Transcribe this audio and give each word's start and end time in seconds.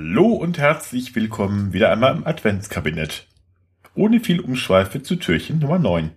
Hallo 0.00 0.28
und 0.28 0.58
herzlich 0.58 1.16
willkommen 1.16 1.72
wieder 1.72 1.90
einmal 1.90 2.14
im 2.14 2.24
Adventskabinett. 2.24 3.26
Ohne 3.96 4.20
viel 4.20 4.38
Umschweife 4.38 5.02
zu 5.02 5.16
Türchen 5.16 5.58
Nummer 5.58 5.80
9. 5.80 6.12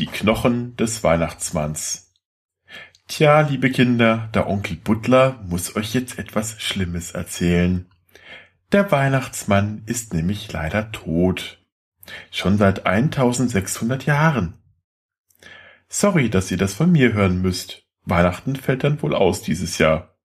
Die 0.00 0.06
Knochen 0.06 0.74
des 0.74 1.04
Weihnachtsmanns. 1.04 2.12
Tja, 3.06 3.42
liebe 3.42 3.70
Kinder, 3.70 4.28
der 4.34 4.48
Onkel 4.48 4.78
Butler 4.78 5.40
muss 5.46 5.76
euch 5.76 5.94
jetzt 5.94 6.18
etwas 6.18 6.60
Schlimmes 6.60 7.12
erzählen. 7.12 7.88
Der 8.72 8.90
Weihnachtsmann 8.90 9.84
ist 9.86 10.12
nämlich 10.12 10.50
leider 10.50 10.90
tot. 10.90 11.64
Schon 12.32 12.58
seit 12.58 12.84
1600 12.84 14.06
Jahren. 14.06 14.54
Sorry, 15.88 16.28
dass 16.30 16.50
ihr 16.50 16.58
das 16.58 16.74
von 16.74 16.90
mir 16.90 17.12
hören 17.12 17.40
müsst. 17.40 17.86
Weihnachten 18.04 18.56
fällt 18.56 18.84
dann 18.84 19.00
wohl 19.02 19.14
aus 19.14 19.42
dieses 19.42 19.78
Jahr. 19.78 20.16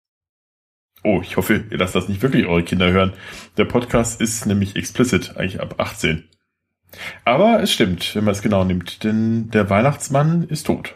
Oh, 1.03 1.21
ich 1.21 1.37
hoffe, 1.37 1.65
ihr 1.69 1.77
lasst 1.77 1.95
das 1.95 2.09
nicht 2.09 2.21
wirklich 2.21 2.47
eure 2.47 2.63
Kinder 2.63 2.91
hören. 2.91 3.13
Der 3.57 3.65
Podcast 3.65 4.19
ist 4.19 4.45
nämlich 4.45 4.75
explicit, 4.75 5.37
eigentlich 5.37 5.61
ab 5.61 5.75
18. 5.77 6.27
Aber 7.25 7.61
es 7.61 7.71
stimmt, 7.71 8.15
wenn 8.15 8.23
man 8.23 8.31
es 8.31 8.41
genau 8.41 8.63
nimmt, 8.63 9.03
denn 9.03 9.49
der 9.51 9.69
Weihnachtsmann 9.69 10.43
ist 10.43 10.65
tot. 10.65 10.95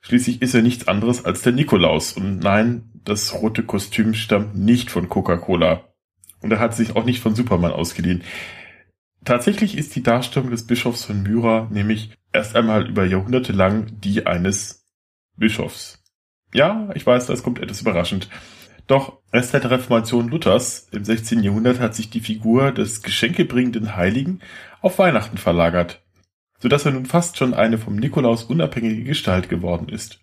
Schließlich 0.00 0.42
ist 0.42 0.54
er 0.54 0.62
nichts 0.62 0.88
anderes 0.88 1.24
als 1.24 1.42
der 1.42 1.52
Nikolaus. 1.52 2.12
Und 2.12 2.40
nein, 2.40 2.90
das 3.04 3.32
rote 3.34 3.62
Kostüm 3.62 4.14
stammt 4.14 4.56
nicht 4.56 4.90
von 4.90 5.08
Coca-Cola. 5.08 5.88
Und 6.40 6.50
er 6.50 6.58
hat 6.58 6.74
sich 6.74 6.96
auch 6.96 7.04
nicht 7.04 7.20
von 7.20 7.34
Superman 7.36 7.72
ausgeliehen. 7.72 8.22
Tatsächlich 9.24 9.78
ist 9.78 9.94
die 9.94 10.02
Darstellung 10.02 10.50
des 10.50 10.66
Bischofs 10.66 11.04
von 11.04 11.22
Myra 11.22 11.68
nämlich 11.70 12.10
erst 12.32 12.56
einmal 12.56 12.88
über 12.88 13.04
Jahrhunderte 13.06 13.52
lang 13.52 13.86
die 14.00 14.26
eines 14.26 14.81
Bischofs. 15.36 16.02
Ja, 16.54 16.90
ich 16.94 17.06
weiß, 17.06 17.26
das 17.26 17.42
kommt 17.42 17.60
etwas 17.60 17.80
überraschend. 17.80 18.28
Doch 18.86 19.20
erst 19.32 19.52
seit 19.52 19.64
der 19.64 19.70
Reformation 19.70 20.28
Luthers 20.28 20.88
im 20.92 21.04
16. 21.04 21.42
Jahrhundert 21.42 21.80
hat 21.80 21.94
sich 21.94 22.10
die 22.10 22.20
Figur 22.20 22.72
des 22.72 23.02
geschenkebringenden 23.02 23.96
Heiligen 23.96 24.40
auf 24.80 24.98
Weihnachten 24.98 25.38
verlagert, 25.38 26.02
so 26.58 26.68
dass 26.68 26.84
er 26.84 26.92
nun 26.92 27.06
fast 27.06 27.38
schon 27.38 27.54
eine 27.54 27.78
vom 27.78 27.96
Nikolaus 27.96 28.44
unabhängige 28.44 29.04
Gestalt 29.04 29.48
geworden 29.48 29.88
ist. 29.88 30.20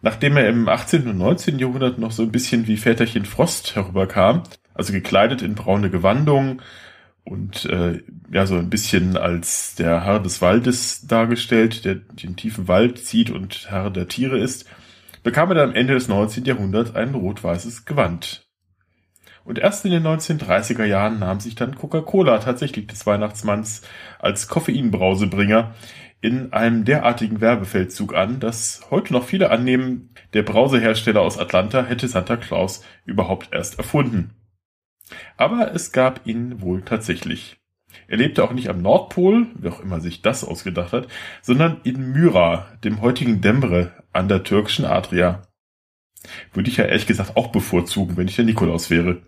Nachdem 0.00 0.36
er 0.36 0.48
im 0.48 0.68
18. 0.68 1.08
und 1.08 1.18
19. 1.18 1.58
Jahrhundert 1.58 1.98
noch 1.98 2.12
so 2.12 2.22
ein 2.22 2.30
bisschen 2.30 2.66
wie 2.68 2.76
Väterchen 2.76 3.24
Frost 3.24 3.74
herüberkam, 3.74 4.44
also 4.74 4.92
gekleidet 4.92 5.42
in 5.42 5.56
braune 5.56 5.90
Gewandung 5.90 6.62
und 7.28 7.66
äh, 7.66 8.02
ja 8.32 8.46
so 8.46 8.56
ein 8.56 8.70
bisschen 8.70 9.16
als 9.16 9.74
der 9.74 10.04
Herr 10.04 10.20
des 10.20 10.40
Waldes 10.40 11.06
dargestellt, 11.06 11.84
der 11.84 11.96
den 11.96 12.36
tiefen 12.36 12.68
Wald 12.68 12.98
zieht 12.98 13.30
und 13.30 13.70
Herr 13.70 13.90
der 13.90 14.08
Tiere 14.08 14.38
ist, 14.38 14.66
bekam 15.22 15.50
er 15.50 15.56
dann 15.56 15.70
am 15.70 15.74
Ende 15.74 15.94
des 15.94 16.08
19. 16.08 16.44
Jahrhunderts 16.44 16.94
ein 16.94 17.14
rot-weißes 17.14 17.84
Gewand. 17.84 18.46
Und 19.44 19.58
erst 19.58 19.84
in 19.84 19.90
den 19.90 20.06
1930er 20.06 20.84
Jahren 20.84 21.18
nahm 21.18 21.40
sich 21.40 21.54
dann 21.54 21.74
Coca-Cola 21.74 22.38
tatsächlich 22.38 22.86
des 22.86 23.06
Weihnachtsmanns 23.06 23.82
als 24.18 24.48
Koffeinbrausebringer 24.48 25.74
in 26.20 26.52
einem 26.52 26.84
derartigen 26.84 27.40
Werbefeldzug 27.40 28.14
an, 28.14 28.40
dass 28.40 28.86
heute 28.90 29.12
noch 29.12 29.24
viele 29.24 29.50
annehmen, 29.50 30.14
der 30.32 30.42
Brausehersteller 30.42 31.20
aus 31.20 31.38
Atlanta 31.38 31.84
hätte 31.84 32.08
Santa 32.08 32.36
Claus 32.36 32.84
überhaupt 33.04 33.50
erst 33.52 33.78
erfunden. 33.78 34.34
Aber 35.36 35.74
es 35.74 35.92
gab 35.92 36.26
ihn 36.26 36.60
wohl 36.60 36.82
tatsächlich. 36.82 37.58
Er 38.06 38.18
lebte 38.18 38.44
auch 38.44 38.52
nicht 38.52 38.68
am 38.68 38.82
Nordpol, 38.82 39.46
wie 39.54 39.68
auch 39.68 39.80
immer 39.80 40.00
sich 40.00 40.22
das 40.22 40.44
ausgedacht 40.44 40.92
hat, 40.92 41.08
sondern 41.42 41.80
in 41.84 42.12
Myra, 42.12 42.66
dem 42.84 43.00
heutigen 43.00 43.40
Demre, 43.40 43.92
an 44.12 44.28
der 44.28 44.44
türkischen 44.44 44.84
Adria. 44.84 45.42
Würde 46.52 46.70
ich 46.70 46.76
ja 46.76 46.84
ehrlich 46.84 47.06
gesagt 47.06 47.36
auch 47.36 47.48
bevorzugen, 47.48 48.16
wenn 48.16 48.28
ich 48.28 48.36
der 48.36 48.44
Nikolaus 48.44 48.90
wäre. 48.90 49.22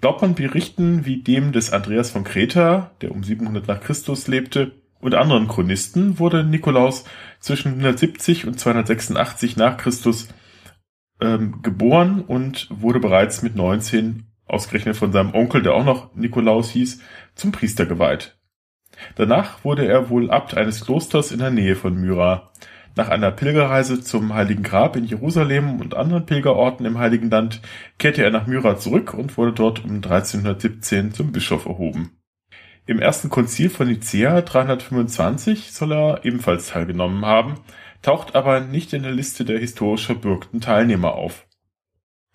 Glaubt 0.00 0.22
man 0.22 0.34
Berichten 0.34 1.04
wie 1.04 1.22
dem 1.22 1.52
des 1.52 1.72
Andreas 1.72 2.10
von 2.10 2.24
Kreta, 2.24 2.90
der 3.02 3.12
um 3.12 3.22
700 3.22 3.68
nach 3.68 3.80
Christus 3.80 4.28
lebte, 4.28 4.72
und 5.00 5.14
anderen 5.14 5.48
Chronisten 5.48 6.18
wurde 6.18 6.44
Nikolaus 6.44 7.04
zwischen 7.38 7.68
170 7.68 8.46
und 8.46 8.60
286 8.60 9.56
nach 9.56 9.78
Christus 9.78 10.28
ähm, 11.20 11.62
geboren 11.62 12.22
und 12.22 12.68
wurde 12.70 13.00
bereits 13.00 13.42
mit 13.42 13.56
19 13.56 14.29
ausgerechnet 14.50 14.96
von 14.96 15.12
seinem 15.12 15.34
Onkel, 15.34 15.62
der 15.62 15.74
auch 15.74 15.84
noch 15.84 16.14
Nikolaus 16.14 16.70
hieß, 16.70 17.00
zum 17.34 17.52
Priester 17.52 17.86
geweiht. 17.86 18.36
Danach 19.14 19.64
wurde 19.64 19.86
er 19.86 20.10
wohl 20.10 20.30
Abt 20.30 20.56
eines 20.56 20.84
Klosters 20.84 21.32
in 21.32 21.38
der 21.38 21.50
Nähe 21.50 21.76
von 21.76 21.94
Myra. 21.94 22.50
Nach 22.96 23.08
einer 23.08 23.30
Pilgerreise 23.30 24.02
zum 24.02 24.34
Heiligen 24.34 24.64
Grab 24.64 24.96
in 24.96 25.04
Jerusalem 25.04 25.80
und 25.80 25.94
anderen 25.94 26.26
Pilgerorten 26.26 26.84
im 26.84 26.98
Heiligen 26.98 27.30
Land 27.30 27.60
kehrte 27.98 28.22
er 28.22 28.30
nach 28.30 28.46
Myra 28.46 28.76
zurück 28.78 29.14
und 29.14 29.38
wurde 29.38 29.52
dort 29.52 29.84
um 29.84 29.96
1317 29.96 31.14
zum 31.14 31.32
Bischof 31.32 31.66
erhoben. 31.66 32.10
Im 32.86 32.98
ersten 32.98 33.30
Konzil 33.30 33.70
von 33.70 33.86
Nicea 33.86 34.42
325 34.42 35.72
soll 35.72 35.92
er 35.92 36.24
ebenfalls 36.24 36.68
teilgenommen 36.68 37.24
haben, 37.24 37.54
taucht 38.02 38.34
aber 38.34 38.60
nicht 38.60 38.92
in 38.92 39.04
der 39.04 39.12
Liste 39.12 39.44
der 39.44 39.60
historisch 39.60 40.06
verbürgten 40.06 40.60
Teilnehmer 40.60 41.14
auf. 41.14 41.46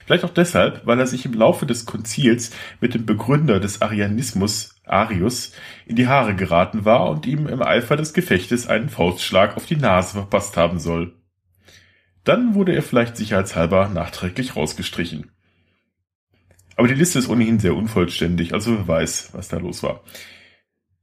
Vielleicht 0.06 0.24
auch 0.24 0.34
deshalb, 0.34 0.86
weil 0.86 1.00
er 1.00 1.08
sich 1.08 1.26
im 1.26 1.34
Laufe 1.34 1.66
des 1.66 1.86
Konzils 1.86 2.52
mit 2.80 2.94
dem 2.94 3.06
Begründer 3.06 3.60
des 3.60 3.82
Arianismus, 3.82 4.76
Arius, 4.86 5.52
in 5.88 5.96
die 5.96 6.08
Haare 6.08 6.36
geraten 6.36 6.86
war 6.86 7.10
und 7.10 7.26
ihm 7.26 7.48
im 7.48 7.64
Eifer 7.64 7.98
des 7.98 8.14
Gefechtes 8.14 8.68
einen 8.68 8.90
Faustschlag 8.90 9.58
auf 9.58 9.66
die 9.66 9.78
Nase 9.78 10.14
verpasst 10.14 10.58
haben 10.58 10.80
soll. 10.80 11.16
Dann 12.24 12.54
wurde 12.54 12.74
er 12.74 12.84
vielleicht 12.84 13.18
sicherheitshalber 13.18 13.90
nachträglich 13.90 14.56
rausgestrichen. 14.56 15.32
Aber 16.76 16.88
die 16.88 16.94
Liste 16.94 17.20
ist 17.20 17.30
ohnehin 17.30 17.60
sehr 17.60 17.76
unvollständig, 17.76 18.54
also 18.54 18.78
wer 18.78 18.88
weiß, 18.88 19.30
was 19.34 19.48
da 19.48 19.58
los 19.58 19.82
war. 19.82 20.04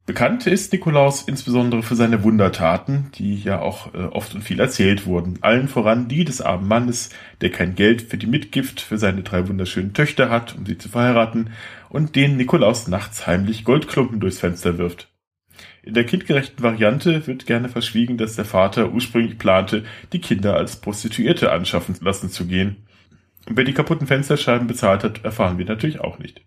Bekannt 0.05 0.49
ist 0.49 0.73
Nikolaus 0.73 1.23
insbesondere 1.23 1.85
für 1.85 1.95
seine 1.95 2.25
Wundertaten, 2.25 3.13
die 3.15 3.41
ja 3.41 3.61
auch 3.61 3.95
äh, 3.95 3.99
oft 3.99 4.35
und 4.35 4.43
viel 4.43 4.59
erzählt 4.59 5.07
wurden. 5.07 5.39
Allen 5.43 5.69
voran 5.69 6.09
die 6.09 6.25
des 6.25 6.41
armen 6.41 6.67
Mannes, 6.67 7.11
der 7.41 7.51
kein 7.53 7.77
Geld 7.77 8.03
für 8.03 8.19
die 8.19 8.27
Mitgift 8.27 8.81
für 8.81 8.99
seine 8.99 9.23
drei 9.23 9.47
wunderschönen 9.47 9.95
Töchter 9.95 10.29
hat, 10.29 10.57
um 10.57 10.67
sie 10.67 10.77
zu 10.77 10.89
verheiraten, 10.89 11.51
und 11.89 12.17
den 12.17 12.37
Nikolaus 12.37 12.89
nachts 12.89 13.29
heimlich 13.29 13.65
Goldklumpen 13.65 14.19
durchs 14.19 14.41
Fenster 14.41 14.77
wirft. 14.77 15.09
In 15.85 15.95
der 15.95 16.05
kindgerechten 16.05 16.65
Variante 16.65 17.29
wird 17.29 17.47
gerne 17.47 17.69
verschwiegen, 17.69 18.19
dass 18.19 18.35
der 18.35 18.45
Vater 18.45 18.93
ursprünglich 18.93 19.39
plante, 19.39 19.85
die 20.13 20.21
Kinder 20.21 20.57
als 20.57 20.81
Prostituierte 20.81 21.53
anschaffen 21.53 21.95
lassen 22.01 22.29
zu 22.29 22.47
gehen. 22.47 22.89
Und 23.49 23.57
wer 23.57 23.65
die 23.65 23.75
kaputten 23.75 24.09
Fensterscheiben 24.09 24.67
bezahlt 24.67 25.05
hat, 25.05 25.25
erfahren 25.25 25.59
wir 25.59 25.65
natürlich 25.65 26.01
auch 26.01 26.19
nicht. 26.19 26.43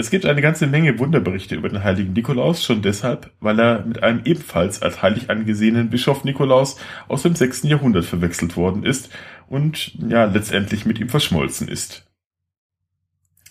Es 0.00 0.08
gibt 0.08 0.24
eine 0.24 0.40
ganze 0.40 0.66
Menge 0.66 0.98
Wunderberichte 0.98 1.54
über 1.56 1.68
den 1.68 1.84
heiligen 1.84 2.14
Nikolaus, 2.14 2.64
schon 2.64 2.80
deshalb, 2.80 3.32
weil 3.38 3.60
er 3.60 3.84
mit 3.84 4.02
einem 4.02 4.22
ebenfalls 4.24 4.80
als 4.80 5.02
heilig 5.02 5.28
angesehenen 5.28 5.90
Bischof 5.90 6.24
Nikolaus 6.24 6.76
aus 7.06 7.22
dem 7.22 7.34
6. 7.34 7.64
Jahrhundert 7.64 8.06
verwechselt 8.06 8.56
worden 8.56 8.82
ist 8.82 9.10
und 9.46 9.92
ja 10.08 10.24
letztendlich 10.24 10.86
mit 10.86 10.98
ihm 11.00 11.10
verschmolzen 11.10 11.68
ist. 11.68 12.10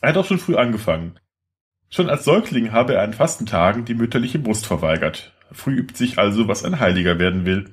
Er 0.02 0.10
hat 0.10 0.18
auch 0.18 0.26
schon 0.26 0.40
früh 0.40 0.56
angefangen. 0.56 1.20
Schon 1.92 2.10
als 2.10 2.26
Säugling 2.26 2.72
habe 2.72 2.96
er 2.96 3.04
an 3.04 3.14
Fastentagen 3.14 3.86
die 3.86 3.94
mütterliche 3.94 4.40
Brust 4.40 4.66
verweigert. 4.66 5.36
Früh 5.52 5.76
übt 5.76 5.98
sich 5.98 6.18
also, 6.18 6.48
was 6.48 6.66
ein 6.66 6.80
Heiliger 6.80 7.20
werden 7.20 7.46
will. 7.46 7.66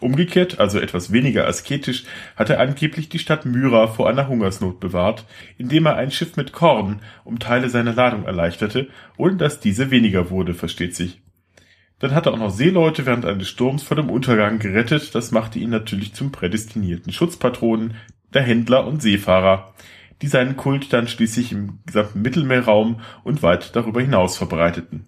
Umgekehrt, 0.00 0.60
also 0.60 0.78
etwas 0.78 1.12
weniger 1.12 1.46
asketisch, 1.46 2.04
hat 2.36 2.50
er 2.50 2.60
angeblich 2.60 3.08
die 3.08 3.18
Stadt 3.18 3.44
Myra 3.44 3.88
vor 3.88 4.08
einer 4.08 4.28
Hungersnot 4.28 4.80
bewahrt, 4.80 5.24
indem 5.56 5.86
er 5.86 5.96
ein 5.96 6.10
Schiff 6.10 6.36
mit 6.36 6.52
Korn 6.52 7.00
um 7.24 7.38
Teile 7.38 7.68
seiner 7.68 7.94
Ladung 7.94 8.24
erleichterte, 8.24 8.88
ohne 9.16 9.36
dass 9.36 9.60
diese 9.60 9.90
weniger 9.90 10.30
wurde, 10.30 10.54
versteht 10.54 10.94
sich. 10.94 11.20
Dann 11.98 12.14
hat 12.14 12.26
er 12.26 12.32
auch 12.32 12.38
noch 12.38 12.50
Seeleute 12.50 13.06
während 13.06 13.24
eines 13.24 13.48
Sturms 13.48 13.82
vor 13.82 13.96
dem 13.96 14.08
Untergang 14.08 14.60
gerettet, 14.60 15.14
das 15.14 15.32
machte 15.32 15.58
ihn 15.58 15.70
natürlich 15.70 16.14
zum 16.14 16.30
prädestinierten 16.30 17.12
Schutzpatronen 17.12 17.94
der 18.32 18.42
Händler 18.42 18.86
und 18.86 19.02
Seefahrer, 19.02 19.74
die 20.22 20.28
seinen 20.28 20.56
Kult 20.56 20.92
dann 20.92 21.08
schließlich 21.08 21.52
im 21.52 21.80
gesamten 21.86 22.22
Mittelmeerraum 22.22 23.00
und 23.24 23.42
weit 23.42 23.74
darüber 23.74 24.00
hinaus 24.00 24.36
verbreiteten. 24.36 25.06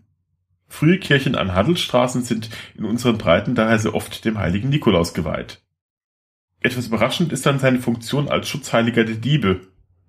Frühe 0.70 0.98
Kirchen 0.98 1.34
an 1.34 1.52
Handelsstraßen 1.52 2.22
sind 2.22 2.48
in 2.78 2.84
unseren 2.84 3.18
Breiten 3.18 3.54
daher 3.54 3.78
sehr 3.78 3.94
oft 3.94 4.24
dem 4.24 4.38
heiligen 4.38 4.70
Nikolaus 4.70 5.12
geweiht. 5.12 5.60
Etwas 6.60 6.86
überraschend 6.86 7.32
ist 7.32 7.44
dann 7.44 7.58
seine 7.58 7.80
Funktion 7.80 8.28
als 8.28 8.48
Schutzheiliger 8.48 9.04
der 9.04 9.16
Diebe. 9.16 9.60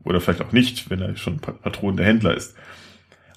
Oder 0.03 0.21
vielleicht 0.21 0.41
auch 0.41 0.51
nicht, 0.51 0.89
wenn 0.89 1.01
er 1.01 1.17
schon 1.17 1.39
Patron 1.39 1.97
der 1.97 2.05
Händler 2.05 2.35
ist. 2.35 2.55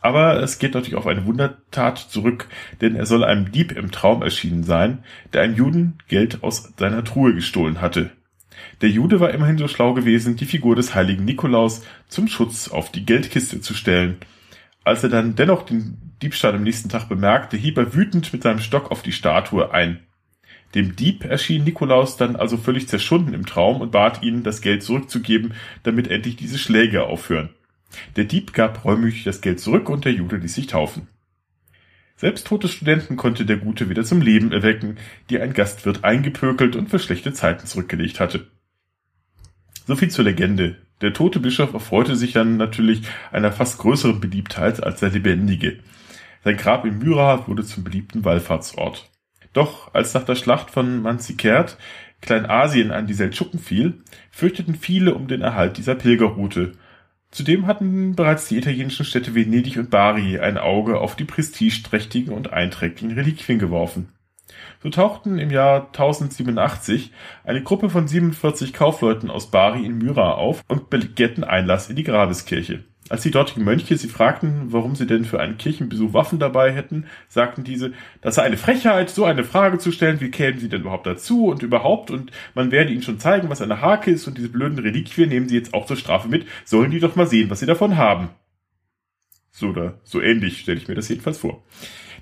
Aber 0.02 0.42
es 0.42 0.58
geht 0.58 0.74
natürlich 0.74 0.96
auf 0.96 1.06
eine 1.06 1.24
Wundertat 1.24 1.98
zurück, 1.98 2.46
denn 2.82 2.94
er 2.94 3.06
soll 3.06 3.24
einem 3.24 3.50
Dieb 3.50 3.72
im 3.72 3.90
Traum 3.90 4.22
erschienen 4.22 4.62
sein, 4.62 5.02
der 5.32 5.42
einem 5.42 5.56
Juden 5.56 5.98
Geld 6.08 6.42
aus 6.42 6.74
seiner 6.76 7.04
Truhe 7.04 7.34
gestohlen 7.34 7.80
hatte. 7.80 8.10
Der 8.82 8.90
Jude 8.90 9.18
war 9.18 9.30
immerhin 9.30 9.56
so 9.56 9.66
schlau 9.66 9.94
gewesen, 9.94 10.36
die 10.36 10.44
Figur 10.44 10.76
des 10.76 10.94
heiligen 10.94 11.24
Nikolaus 11.24 11.82
zum 12.08 12.28
Schutz 12.28 12.68
auf 12.68 12.92
die 12.92 13.06
Geldkiste 13.06 13.62
zu 13.62 13.72
stellen. 13.72 14.18
Als 14.84 15.02
er 15.02 15.08
dann 15.08 15.34
dennoch 15.34 15.64
den 15.64 15.96
Diebstahl 16.22 16.54
am 16.54 16.62
nächsten 16.62 16.90
Tag 16.90 17.08
bemerkte, 17.08 17.56
hieb 17.56 17.78
er 17.78 17.94
wütend 17.94 18.32
mit 18.32 18.42
seinem 18.42 18.60
Stock 18.60 18.90
auf 18.90 19.02
die 19.02 19.12
Statue 19.12 19.72
ein. 19.72 20.00
Dem 20.74 20.96
Dieb 20.96 21.24
erschien 21.24 21.64
Nikolaus 21.64 22.16
dann 22.16 22.36
also 22.36 22.56
völlig 22.56 22.88
zerschunden 22.88 23.32
im 23.32 23.46
Traum 23.46 23.80
und 23.80 23.92
bat 23.92 24.22
ihn, 24.22 24.42
das 24.42 24.60
Geld 24.60 24.82
zurückzugeben, 24.82 25.54
damit 25.84 26.08
endlich 26.08 26.36
diese 26.36 26.58
Schläge 26.58 27.04
aufhören. 27.04 27.50
Der 28.16 28.24
Dieb 28.24 28.52
gab 28.52 28.84
reumütig 28.84 29.24
das 29.24 29.40
Geld 29.40 29.60
zurück 29.60 29.88
und 29.88 30.04
der 30.04 30.12
Jude 30.12 30.36
ließ 30.36 30.54
sich 30.54 30.66
taufen. 30.66 31.08
Selbst 32.16 32.46
tote 32.46 32.68
Studenten 32.68 33.16
konnte 33.16 33.44
der 33.46 33.56
Gute 33.56 33.88
wieder 33.88 34.04
zum 34.04 34.20
Leben 34.20 34.52
erwecken, 34.52 34.98
die 35.30 35.40
ein 35.40 35.52
Gastwirt 35.52 36.04
eingepökelt 36.04 36.76
und 36.76 36.88
für 36.88 36.98
schlechte 36.98 37.32
Zeiten 37.32 37.66
zurückgelegt 37.66 38.20
hatte. 38.20 38.48
So 39.86 39.96
viel 39.96 40.10
zur 40.10 40.24
Legende. 40.24 40.76
Der 41.00 41.12
tote 41.12 41.40
Bischof 41.40 41.74
erfreute 41.74 42.16
sich 42.16 42.32
dann 42.32 42.56
natürlich 42.56 43.02
einer 43.32 43.52
fast 43.52 43.78
größeren 43.78 44.20
Beliebtheit 44.20 44.82
als 44.82 45.00
der 45.00 45.10
lebendige. 45.10 45.78
Sein 46.44 46.56
Grab 46.56 46.84
in 46.84 46.98
Myra 46.98 47.46
wurde 47.46 47.64
zum 47.64 47.84
beliebten 47.84 48.24
Wallfahrtsort. 48.24 49.10
Doch 49.52 49.92
als 49.94 50.14
nach 50.14 50.24
der 50.24 50.34
Schlacht 50.34 50.70
von 50.70 51.02
Manzikert 51.02 51.78
Kleinasien 52.20 52.90
an 52.90 53.06
die 53.06 53.14
Seldschuken 53.14 53.58
fiel, 53.58 54.02
fürchteten 54.30 54.74
viele 54.74 55.14
um 55.14 55.26
den 55.28 55.42
Erhalt 55.42 55.76
dieser 55.76 55.94
Pilgerroute 55.94 56.72
Zudem 57.34 57.66
hatten 57.66 58.14
bereits 58.14 58.46
die 58.46 58.58
italienischen 58.58 59.04
Städte 59.04 59.34
Venedig 59.34 59.76
und 59.76 59.90
Bari 59.90 60.38
ein 60.38 60.56
Auge 60.56 61.00
auf 61.00 61.16
die 61.16 61.24
prestigeträchtigen 61.24 62.32
und 62.32 62.52
einträchtigen 62.52 63.10
Reliquien 63.10 63.58
geworfen. 63.58 64.10
So 64.82 64.90
tauchten 64.90 65.38
im 65.38 65.50
Jahr 65.50 65.86
1087 65.86 67.12
eine 67.44 67.62
Gruppe 67.62 67.88
von 67.88 68.06
47 68.06 68.72
Kaufleuten 68.72 69.30
aus 69.30 69.50
Bari 69.50 69.84
in 69.84 69.98
Myra 69.98 70.32
auf 70.32 70.62
und 70.68 70.90
begehrten 70.90 71.44
Einlass 71.44 71.88
in 71.88 71.96
die 71.96 72.04
Grabeskirche. 72.04 72.84
Als 73.10 73.22
die 73.22 73.30
dortigen 73.30 73.64
Mönche 73.64 73.98
sie 73.98 74.08
fragten, 74.08 74.72
warum 74.72 74.96
sie 74.96 75.06
denn 75.06 75.26
für 75.26 75.38
einen 75.38 75.58
Kirchenbesuch 75.58 76.14
Waffen 76.14 76.38
dabei 76.38 76.72
hätten, 76.72 77.06
sagten 77.28 77.62
diese, 77.62 77.92
das 78.22 78.36
sei 78.36 78.42
eine 78.42 78.56
Frechheit, 78.56 79.10
so 79.10 79.26
eine 79.26 79.44
Frage 79.44 79.76
zu 79.76 79.92
stellen, 79.92 80.22
wie 80.22 80.30
kämen 80.30 80.58
sie 80.58 80.70
denn 80.70 80.82
überhaupt 80.82 81.06
dazu 81.06 81.46
und 81.46 81.62
überhaupt 81.62 82.10
und 82.10 82.30
man 82.54 82.70
werde 82.70 82.92
ihnen 82.92 83.02
schon 83.02 83.18
zeigen, 83.18 83.50
was 83.50 83.60
eine 83.60 83.82
Hake 83.82 84.10
ist 84.10 84.26
und 84.26 84.38
diese 84.38 84.48
blöden 84.48 84.78
Reliquien 84.78 85.28
nehmen 85.28 85.48
sie 85.50 85.56
jetzt 85.56 85.74
auch 85.74 85.84
zur 85.84 85.98
Strafe 85.98 86.28
mit, 86.28 86.46
sollen 86.64 86.90
die 86.90 87.00
doch 87.00 87.14
mal 87.14 87.26
sehen, 87.26 87.50
was 87.50 87.60
sie 87.60 87.66
davon 87.66 87.98
haben. 87.98 88.30
So 89.50 89.68
oder 89.68 90.00
so 90.02 90.22
ähnlich 90.22 90.60
stelle 90.60 90.78
ich 90.78 90.88
mir 90.88 90.94
das 90.94 91.10
jedenfalls 91.10 91.38
vor. 91.38 91.62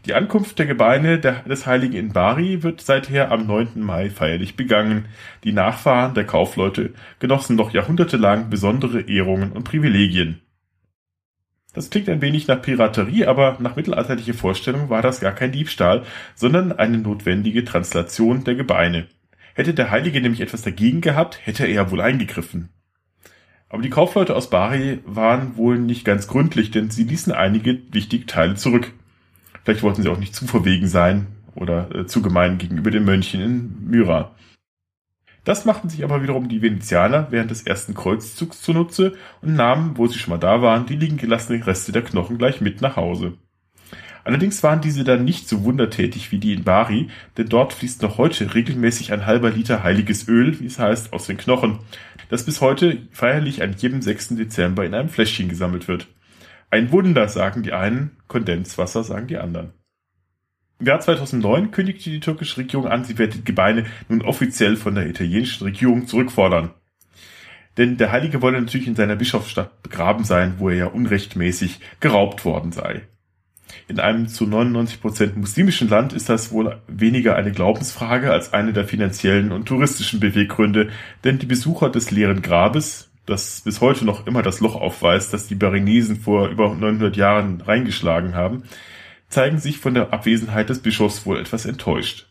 Die 0.04 0.14
Ankunft 0.14 0.58
der 0.58 0.66
Gebeine 0.66 1.20
des 1.20 1.66
Heiligen 1.66 1.94
in 1.94 2.12
Bari 2.12 2.64
wird 2.64 2.81
seither 2.81 3.31
am 3.31 3.46
9. 3.46 3.81
Mai 3.81 4.10
feierlich 4.10 4.56
begangen. 4.56 5.04
Die 5.44 5.52
Nachfahren 5.52 6.14
der 6.14 6.25
Kaufleute 6.25 6.93
genossen 7.20 7.54
noch 7.54 7.72
jahrhundertelang 7.72 8.50
besondere 8.50 9.02
Ehrungen 9.02 9.52
und 9.52 9.62
Privilegien. 9.62 10.40
Das 11.72 11.88
klingt 11.88 12.08
ein 12.08 12.20
wenig 12.20 12.49
nach 12.49 12.60
Piraterie, 12.60 13.26
aber 13.26 13.58
nach 13.60 13.76
mittelalterlicher 13.76 14.34
Vorstellung 14.34 14.90
war 14.90 15.02
das 15.02 15.20
gar 15.20 15.32
kein 15.32 15.52
Diebstahl, 15.52 16.02
sondern 16.34 16.72
eine 16.72 16.98
notwendige 16.98 17.64
Translation 17.64 18.43
der 18.43 18.56
Gebeine. 18.56 19.06
Hätte 19.55 19.72
der 19.72 19.93
Heilige 19.93 20.20
nämlich 20.20 20.40
etwas 20.40 20.62
dagegen 20.62 21.00
gehabt, 21.00 21.38
hätte 21.44 21.64
er 21.64 21.93
wohl 21.93 22.00
eingegriffen. 22.00 22.70
Aber 23.69 23.82
die 23.82 23.90
Kaufleute 23.90 24.34
aus 24.34 24.50
Bari 24.50 24.98
waren 25.06 25.56
wohl 25.56 25.78
nicht 25.78 26.05
ganz 26.05 26.26
gründlich, 26.26 26.72
denn 26.72 26.90
sie 26.90 27.05
ließen 27.05 27.32
einige 27.32 27.78
wichtige 27.93 28.26
Teile 28.26 28.56
zurück. 28.56 28.93
Vielleicht 29.64 29.82
wollten 29.82 30.03
sie 30.03 30.09
auch 30.09 30.19
nicht 30.19 30.35
zu 30.35 30.47
verwegen 30.47 30.88
sein 30.88 31.26
oder 31.55 31.94
äh, 31.94 32.06
zu 32.06 32.23
gemein 32.23 32.59
gegenüber 32.59 32.91
den 32.91 33.05
Mönchen 33.05 33.41
in 33.41 33.88
Myra. 33.88 34.35
Das 35.44 35.64
machten 35.64 35.88
sich 35.88 36.05
aber 36.05 36.23
wiederum 36.23 36.49
die 36.49 36.62
Venezianer 36.62 37.26
während 37.31 37.50
des 37.50 37.62
ersten 37.62 37.94
Kreuzzugs 37.94 38.62
zunutze 38.62 39.14
und 39.41 39.55
nahmen, 39.55 39.99
wo 39.99 40.06
sie 40.06 40.19
schon 40.19 40.31
mal 40.31 40.38
da 40.38 40.62
waren, 40.62 40.87
die 40.87 40.97
liegen 40.97 41.17
gelassenen 41.17 41.62
Reste 41.62 41.91
der 41.91 42.03
Knochen 42.03 42.38
gleich 42.38 42.61
mit 42.61 42.81
nach 42.81 42.94
Hause. 42.97 43.35
Allerdings 44.25 44.62
waren 44.62 44.81
diese 44.81 45.03
dann 45.03 45.25
nicht 45.25 45.49
so 45.49 45.65
wundertätig 45.65 46.31
wie 46.31 46.38
die 46.38 46.53
in 46.53 46.62
Bari, 46.62 47.08
denn 47.37 47.49
dort 47.49 47.73
fließt 47.73 48.03
noch 48.03 48.19
heute 48.19 48.55
regelmäßig 48.55 49.12
ein 49.12 49.26
halber 49.26 49.50
Liter 49.50 49.82
heiliges 49.82 50.29
Öl, 50.29 50.61
wie 50.61 50.67
es 50.67 50.79
heißt, 50.79 51.12
aus 51.12 51.26
den 51.26 51.38
Knochen, 51.38 51.81
das 52.29 52.44
bis 52.44 52.61
heute 52.61 52.99
feierlich 53.11 53.62
an 53.62 53.75
jedem 53.76 54.00
6. 54.00 54.37
Dezember 54.37 54.85
in 54.85 54.94
einem 54.94 55.08
Fläschchen 55.08 55.49
gesammelt 55.49 55.88
wird. 55.88 56.06
Ein 56.72 56.90
Wunder, 56.90 57.28
sagen 57.28 57.62
die 57.62 57.74
einen, 57.74 58.16
Kondenswasser 58.28 59.04
sagen 59.04 59.26
die 59.26 59.36
anderen. 59.36 59.74
Im 60.80 60.86
Jahr 60.86 61.00
2009 61.00 61.70
kündigte 61.70 62.08
die 62.08 62.20
türkische 62.20 62.56
Regierung 62.56 62.86
an, 62.86 63.04
sie 63.04 63.19
werde 63.19 63.36
die 63.36 63.44
Gebeine 63.44 63.84
nun 64.08 64.22
offiziell 64.22 64.76
von 64.76 64.94
der 64.94 65.06
italienischen 65.06 65.64
Regierung 65.64 66.06
zurückfordern. 66.06 66.70
Denn 67.76 67.98
der 67.98 68.10
Heilige 68.10 68.40
wolle 68.40 68.58
natürlich 68.58 68.86
in 68.86 68.96
seiner 68.96 69.16
Bischofsstadt 69.16 69.82
begraben 69.82 70.24
sein, 70.24 70.54
wo 70.56 70.70
er 70.70 70.76
ja 70.76 70.86
unrechtmäßig 70.86 71.78
geraubt 72.00 72.46
worden 72.46 72.72
sei. 72.72 73.02
In 73.86 74.00
einem 74.00 74.28
zu 74.28 74.46
99 74.46 75.02
Prozent 75.02 75.36
muslimischen 75.36 75.90
Land 75.90 76.14
ist 76.14 76.30
das 76.30 76.52
wohl 76.52 76.80
weniger 76.88 77.36
eine 77.36 77.52
Glaubensfrage 77.52 78.32
als 78.32 78.54
eine 78.54 78.72
der 78.72 78.86
finanziellen 78.86 79.52
und 79.52 79.69
touristischen 79.69 80.20
Beweggründe, 80.20 80.88
denn 81.22 81.38
die 81.38 81.44
Besucher 81.44 81.90
des 81.90 82.10
leeren 82.10 82.40
Grabes, 82.40 83.12
das 83.26 83.60
bis 83.60 83.80
heute 83.80 84.04
noch 84.04 84.26
immer 84.26 84.42
das 84.42 84.60
Loch 84.60 84.74
aufweist, 84.74 85.32
das 85.32 85.46
die 85.46 85.54
Barinesen 85.54 86.16
vor 86.16 86.48
über 86.48 86.69
900 86.74 87.16
Jahren 87.16 87.60
reingeschlagen 87.60 88.34
haben, 88.34 88.64
zeigen 89.28 89.58
sich 89.58 89.78
von 89.78 89.94
der 89.94 90.12
Abwesenheit 90.12 90.69
des 90.69 90.80
Bischofs 90.80 91.24
wohl 91.24 91.38
etwas 91.38 91.64
enttäuscht. 91.64 92.26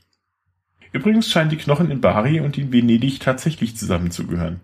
Übrigens 0.93 1.31
scheinen 1.31 1.49
die 1.49 1.57
Knochen 1.57 1.89
in 1.89 2.01
Bari 2.01 2.41
und 2.41 2.57
in 2.57 2.73
Venedig 2.73 3.21
tatsächlich 3.21 3.77
zusammenzugehören. 3.77 4.59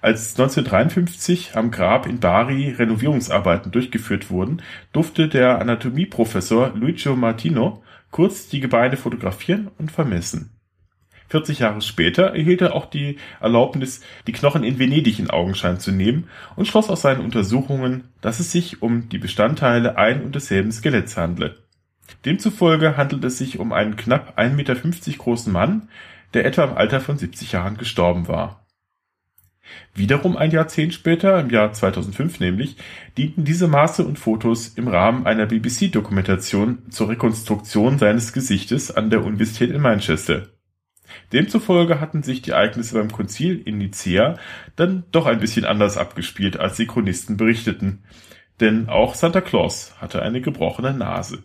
Als 0.00 0.30
1953 0.38 1.54
am 1.54 1.70
Grab 1.70 2.06
in 2.06 2.18
Bari 2.18 2.70
Renovierungsarbeiten 2.70 3.72
durchgeführt 3.72 4.30
wurden, 4.30 4.62
durfte 4.92 5.28
der 5.28 5.60
Anatomieprofessor 5.60 6.72
Luigi 6.74 7.10
Martino 7.10 7.82
kurz 8.10 8.48
die 8.48 8.60
Gebeine 8.60 8.96
fotografieren 8.96 9.68
und 9.76 9.92
vermessen. 9.92 10.55
40 11.28 11.60
Jahre 11.60 11.80
später 11.80 12.34
erhielt 12.34 12.62
er 12.62 12.74
auch 12.74 12.86
die 12.86 13.18
Erlaubnis, 13.40 14.00
die 14.26 14.32
Knochen 14.32 14.64
in 14.64 14.78
Venedig 14.78 15.18
in 15.18 15.30
Augenschein 15.30 15.80
zu 15.80 15.92
nehmen 15.92 16.28
und 16.54 16.66
schloss 16.66 16.88
aus 16.88 17.02
seinen 17.02 17.24
Untersuchungen, 17.24 18.04
dass 18.20 18.40
es 18.40 18.52
sich 18.52 18.82
um 18.82 19.08
die 19.08 19.18
Bestandteile 19.18 19.96
ein 19.98 20.22
und 20.22 20.34
desselben 20.34 20.72
Skeletts 20.72 21.16
handle. 21.16 21.56
Demzufolge 22.24 22.96
handelt 22.96 23.24
es 23.24 23.38
sich 23.38 23.58
um 23.58 23.72
einen 23.72 23.96
knapp 23.96 24.38
1,50 24.38 24.54
Meter 24.54 24.74
großen 25.18 25.52
Mann, 25.52 25.88
der 26.34 26.44
etwa 26.44 26.64
im 26.64 26.76
Alter 26.76 27.00
von 27.00 27.18
70 27.18 27.52
Jahren 27.52 27.76
gestorben 27.76 28.28
war. 28.28 28.66
Wiederum 29.94 30.36
ein 30.36 30.50
Jahrzehnt 30.50 30.94
später, 30.94 31.40
im 31.40 31.50
Jahr 31.50 31.72
2005 31.72 32.38
nämlich, 32.38 32.76
dienten 33.18 33.44
diese 33.44 33.66
Maße 33.66 34.04
und 34.04 34.18
Fotos 34.18 34.68
im 34.68 34.86
Rahmen 34.86 35.26
einer 35.26 35.46
BBC-Dokumentation 35.46 36.90
zur 36.90 37.08
Rekonstruktion 37.08 37.98
seines 37.98 38.32
Gesichtes 38.32 38.94
an 38.94 39.10
der 39.10 39.24
Universität 39.24 39.70
in 39.70 39.80
Manchester. 39.80 40.48
Demzufolge 41.32 42.00
hatten 42.00 42.22
sich 42.22 42.42
die 42.42 42.50
Ereignisse 42.50 42.94
beim 42.94 43.10
Konzil 43.10 43.60
in 43.64 43.78
Nicea 43.78 44.38
dann 44.76 45.04
doch 45.12 45.26
ein 45.26 45.40
bisschen 45.40 45.64
anders 45.64 45.96
abgespielt, 45.96 46.58
als 46.58 46.76
die 46.76 46.86
Chronisten 46.86 47.36
berichteten, 47.36 48.04
denn 48.60 48.88
auch 48.88 49.14
Santa 49.14 49.40
Claus 49.40 49.94
hatte 50.00 50.22
eine 50.22 50.40
gebrochene 50.40 50.92
Nase 50.94 51.42